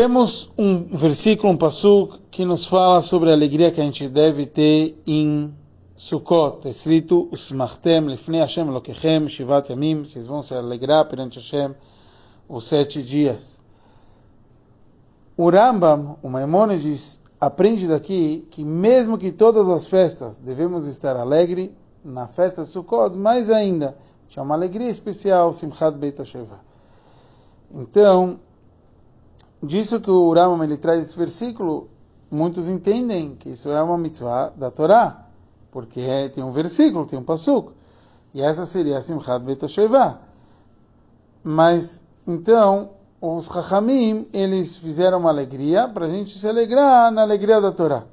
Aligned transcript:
Temos 0.00 0.52
um 0.56 0.96
versículo, 0.96 1.52
um 1.52 1.56
passuk, 1.56 2.20
que 2.30 2.44
nos 2.44 2.66
fala 2.66 3.02
sobre 3.02 3.30
a 3.30 3.32
alegria 3.32 3.72
que 3.72 3.80
a 3.80 3.84
gente 3.84 4.08
deve 4.08 4.46
ter 4.46 4.96
em 5.04 5.52
Sukkot. 5.96 6.58
Está 6.58 6.68
escrito, 6.68 7.28
Usmachtem 7.32 8.02
lefnei 8.02 8.40
Hashem 8.40 8.70
lokechem 8.70 9.28
shivat 9.28 9.70
yamim. 9.70 10.04
Vocês 10.04 10.28
vão 10.28 10.40
se 10.40 10.54
alegrar 10.54 11.08
perante 11.08 11.40
Hashem 11.40 11.74
os 12.48 12.68
sete 12.68 13.02
dias. 13.02 13.60
O 15.36 15.50
Rambam, 15.50 16.16
o 16.22 16.28
Maimonides, 16.28 17.20
aprende 17.40 17.88
daqui 17.88 18.46
que 18.52 18.64
mesmo 18.64 19.18
que 19.18 19.32
todas 19.32 19.68
as 19.68 19.88
festas 19.88 20.38
devemos 20.38 20.86
estar 20.86 21.16
alegre, 21.16 21.74
na 22.04 22.28
festa 22.28 22.62
de 22.62 22.68
Sukkot, 22.68 23.16
mais 23.16 23.50
ainda, 23.50 23.98
tinha 24.28 24.44
uma 24.44 24.54
alegria 24.54 24.90
especial, 24.90 25.52
Simchat 25.52 25.98
Beit 25.98 26.22
HaSheva. 26.22 26.60
Então, 27.72 28.38
disso 29.62 30.00
que 30.00 30.10
o 30.10 30.32
Rambam 30.32 30.62
ele 30.64 30.76
traz 30.76 31.00
esse 31.00 31.16
versículo, 31.16 31.88
muitos 32.30 32.68
entendem 32.68 33.34
que 33.34 33.50
isso 33.50 33.70
é 33.70 33.82
uma 33.82 33.98
mitzvah 33.98 34.52
da 34.56 34.70
Torá, 34.70 35.26
porque 35.70 36.00
é, 36.00 36.28
tem 36.28 36.42
um 36.42 36.52
versículo, 36.52 37.06
tem 37.06 37.18
um 37.18 37.24
pasuk, 37.24 37.72
e 38.34 38.42
essa 38.42 38.66
seria 38.66 39.00
Simchat 39.00 39.44
Beit 39.44 39.64
HaSheva. 39.64 40.20
Mas, 41.42 42.04
então, 42.26 42.90
os 43.20 43.46
Chachamim, 43.46 44.26
eles 44.32 44.76
fizeram 44.76 45.18
uma 45.18 45.30
alegria 45.30 45.88
para 45.88 46.06
a 46.06 46.08
gente 46.08 46.36
se 46.36 46.48
alegrar 46.48 47.10
na 47.10 47.22
alegria 47.22 47.60
da 47.60 47.72
Torá. 47.72 48.04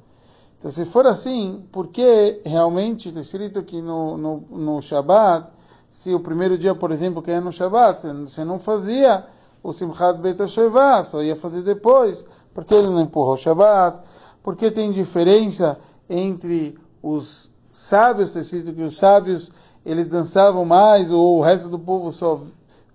Então, 0.58 0.72
se 0.72 0.86
for 0.86 1.06
assim, 1.06 1.64
por 1.72 1.88
que 1.88 2.42
realmente 2.46 3.10
está 3.10 3.20
escrito 3.20 3.62
que 3.64 3.82
no, 3.82 4.18
no, 4.18 4.44
no 4.50 4.82
Shabat, 4.82 5.52
se 5.90 6.14
o 6.14 6.20
primeiro 6.20 6.58
dia, 6.58 6.74
por 6.74 6.92
exemplo, 6.92 7.22
que 7.22 7.30
é 7.30 7.40
no 7.40 7.52
Shabat, 7.52 8.00
você 8.26 8.44
não 8.44 8.58
fazia 8.58 9.26
o 9.66 9.74
Simchat 9.74 10.20
Beit 10.20 10.40
HaShavah, 10.40 11.04
só 11.04 11.24
ia 11.24 11.36
fazer 11.36 11.64
depois, 11.64 12.24
porque 12.54 12.74
ele 12.74 12.88
não 12.88 13.02
empurrou 13.02 13.34
o 13.34 13.38
Shabat, 13.38 14.00
porque 14.44 14.70
tem 14.70 14.92
diferença 14.92 15.80
entre 16.08 16.78
os 17.02 17.52
sábios, 17.72 18.30
está 18.30 18.42
escrito 18.42 18.74
que 18.74 18.84
os 18.84 18.96
sábios, 18.96 19.52
eles 19.84 20.08
dançavam 20.08 20.64
mais, 20.66 21.12
ou 21.12 21.40
o 21.40 21.42
resto 21.42 21.68
do 21.68 21.80
povo 21.80 22.12
só 22.12 22.40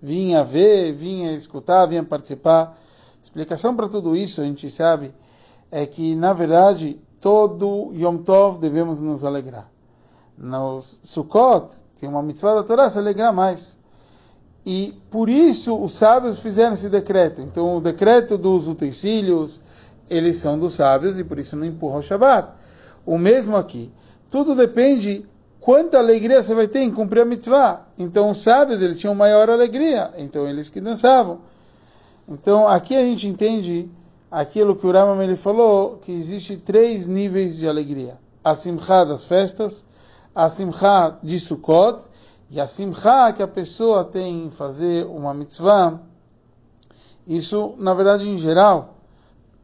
vinha 0.01 0.45
ver, 0.45 0.93
vinha 0.93 1.33
escutar, 1.33 1.85
vinha 1.87 2.05
participar. 2.05 2.77
Explicação 3.21 3.75
para 3.75 3.89
tudo 3.89 4.15
isso, 4.15 4.39
a 4.39 4.45
gente 4.45 4.69
sabe, 4.69 5.13
é 5.69 5.85
que, 5.85 6.15
na 6.15 6.31
verdade, 6.31 7.01
todo 7.19 7.91
Yom 7.93 8.17
Tov 8.19 8.59
devemos 8.59 9.01
nos 9.01 9.25
alegrar. 9.25 9.69
Nos 10.37 11.01
Sukkot, 11.03 11.67
tem 11.99 12.07
uma 12.07 12.23
mitzvah 12.23 12.55
da 12.55 12.63
Torá 12.63 12.89
se 12.89 12.97
alegrar 12.97 13.33
mais. 13.33 13.80
E 14.65 14.93
por 15.09 15.29
isso 15.29 15.75
os 15.75 15.93
sábios 15.93 16.39
fizeram 16.39 16.73
esse 16.73 16.89
decreto. 16.89 17.41
Então 17.41 17.77
o 17.77 17.81
decreto 17.81 18.37
dos 18.37 18.67
utensílios, 18.67 19.61
eles 20.09 20.37
são 20.37 20.59
dos 20.59 20.75
sábios 20.75 21.17
e 21.17 21.23
por 21.23 21.39
isso 21.39 21.55
não 21.55 21.65
empurra 21.65 21.97
o 21.97 22.03
Shabbat. 22.03 22.49
O 23.05 23.17
mesmo 23.17 23.57
aqui. 23.57 23.91
Tudo 24.29 24.55
depende 24.55 25.25
quanta 25.59 25.97
alegria 25.97 26.41
você 26.41 26.53
vai 26.53 26.67
ter 26.67 26.79
em 26.79 26.91
cumprir 26.91 27.21
a 27.21 27.25
mitzvah. 27.25 27.87
Então 27.97 28.29
os 28.29 28.41
sábios, 28.41 28.81
eles 28.81 28.99
tinham 28.99 29.15
maior 29.15 29.49
alegria. 29.49 30.11
Então 30.17 30.47
eles 30.47 30.69
que 30.69 30.79
dançavam. 30.79 31.39
Então 32.27 32.67
aqui 32.67 32.95
a 32.95 33.01
gente 33.01 33.27
entende 33.27 33.89
aquilo 34.29 34.75
que 34.75 34.85
o 34.85 34.91
Ramam 34.91 35.21
ele 35.21 35.35
falou, 35.35 35.97
que 36.01 36.11
existe 36.11 36.57
três 36.57 37.07
níveis 37.07 37.57
de 37.57 37.67
alegria. 37.67 38.17
A 38.43 38.55
simcha 38.55 39.03
das 39.03 39.25
festas, 39.25 39.85
a 40.33 40.49
simcha 40.49 41.17
de 41.21 41.39
Sukkot 41.39 42.03
e 42.51 42.59
a 42.59 42.67
simcha 42.67 43.31
que 43.31 43.41
a 43.41 43.47
pessoa 43.47 44.03
tem 44.03 44.47
em 44.47 44.51
fazer 44.51 45.05
uma 45.05 45.33
mitzvah. 45.33 46.01
Isso, 47.25 47.75
na 47.77 47.93
verdade, 47.93 48.27
em 48.27 48.37
geral, 48.37 48.97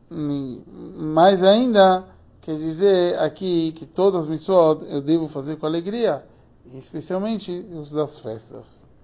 mais 0.10 1.44
ainda, 1.44 2.06
quer 2.40 2.56
dizer 2.56 3.20
aqui 3.20 3.74
que 3.74 3.86
todas 3.86 4.22
as 4.22 4.28
mitzvot 4.28 4.86
eu 4.90 5.02
devo 5.02 5.28
fazer 5.28 5.58
com 5.58 5.66
alegria, 5.66 6.26
especialmente 6.74 7.52
os 7.78 7.92
das 7.92 8.20
festas. 8.20 8.88